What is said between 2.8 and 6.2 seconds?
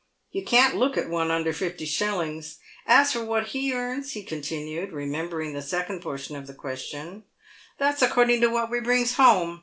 As for what he earns," he continued, remem bering the second